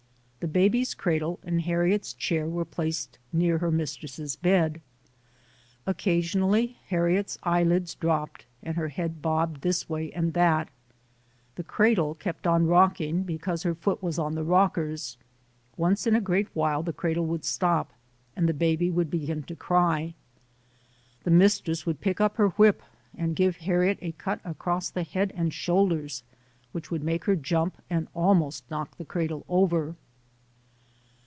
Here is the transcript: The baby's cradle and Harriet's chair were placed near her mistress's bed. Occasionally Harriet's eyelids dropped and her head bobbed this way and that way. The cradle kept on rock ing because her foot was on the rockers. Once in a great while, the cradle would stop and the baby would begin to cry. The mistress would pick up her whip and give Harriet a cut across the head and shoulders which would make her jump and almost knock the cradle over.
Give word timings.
The 0.41 0.47
baby's 0.47 0.95
cradle 0.95 1.39
and 1.43 1.61
Harriet's 1.61 2.13
chair 2.13 2.47
were 2.49 2.65
placed 2.65 3.19
near 3.31 3.59
her 3.59 3.69
mistress's 3.69 4.35
bed. 4.35 4.81
Occasionally 5.85 6.77
Harriet's 6.87 7.37
eyelids 7.43 7.93
dropped 7.93 8.47
and 8.63 8.75
her 8.75 8.87
head 8.87 9.21
bobbed 9.21 9.61
this 9.61 9.87
way 9.87 10.11
and 10.13 10.33
that 10.33 10.65
way. 10.65 10.71
The 11.57 11.63
cradle 11.63 12.15
kept 12.15 12.47
on 12.47 12.65
rock 12.65 12.99
ing 12.99 13.21
because 13.21 13.61
her 13.61 13.75
foot 13.75 14.01
was 14.01 14.17
on 14.17 14.33
the 14.33 14.43
rockers. 14.43 15.15
Once 15.77 16.07
in 16.07 16.15
a 16.15 16.19
great 16.21 16.47
while, 16.55 16.81
the 16.81 16.91
cradle 16.91 17.27
would 17.27 17.45
stop 17.45 17.93
and 18.35 18.49
the 18.49 18.53
baby 18.55 18.89
would 18.89 19.11
begin 19.11 19.43
to 19.43 19.55
cry. 19.55 20.15
The 21.23 21.29
mistress 21.29 21.85
would 21.85 22.01
pick 22.01 22.19
up 22.19 22.37
her 22.37 22.47
whip 22.49 22.81
and 23.15 23.35
give 23.35 23.57
Harriet 23.57 23.99
a 24.01 24.13
cut 24.13 24.39
across 24.43 24.89
the 24.89 25.03
head 25.03 25.31
and 25.35 25.53
shoulders 25.53 26.23
which 26.71 26.89
would 26.89 27.03
make 27.03 27.25
her 27.25 27.35
jump 27.35 27.79
and 27.91 28.07
almost 28.15 28.63
knock 28.71 28.97
the 28.97 29.05
cradle 29.05 29.45
over. 29.47 29.95